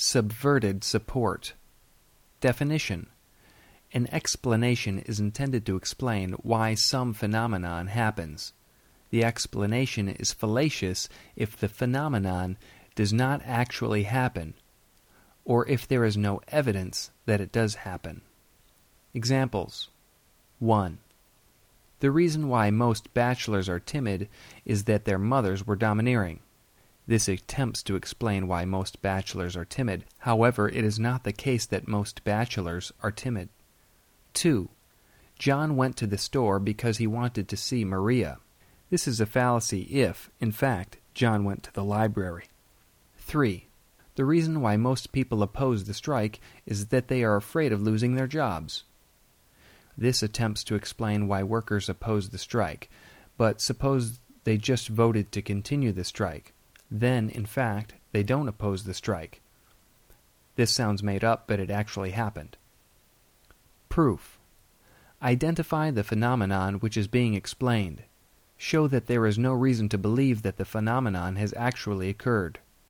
[0.00, 1.54] Subverted support.
[2.40, 3.08] Definition
[3.92, 8.52] An explanation is intended to explain why some phenomenon happens.
[9.10, 12.58] The explanation is fallacious if the phenomenon
[12.94, 14.54] does not actually happen,
[15.44, 18.20] or if there is no evidence that it does happen.
[19.14, 19.88] Examples
[20.60, 20.98] 1.
[21.98, 24.28] The reason why most bachelors are timid
[24.64, 26.38] is that their mothers were domineering.
[27.08, 30.04] This attempts to explain why most bachelors are timid.
[30.18, 33.48] However, it is not the case that most bachelors are timid.
[34.34, 34.68] 2.
[35.38, 38.36] John went to the store because he wanted to see Maria.
[38.90, 42.44] This is a fallacy if, in fact, John went to the library.
[43.16, 43.68] 3.
[44.16, 48.16] The reason why most people oppose the strike is that they are afraid of losing
[48.16, 48.84] their jobs.
[49.96, 52.90] This attempts to explain why workers oppose the strike,
[53.38, 56.52] but suppose they just voted to continue the strike.
[56.90, 59.40] Then, in fact, they don't oppose the strike.
[60.56, 62.56] This sounds made up, but it actually happened.
[63.88, 64.38] Proof.
[65.22, 68.02] Identify the phenomenon which is being explained.
[68.56, 72.58] Show that there is no reason to believe that the phenomenon has actually occurred.